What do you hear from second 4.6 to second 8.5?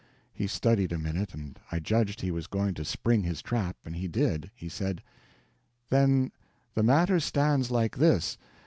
said: "Then the matter stands like this.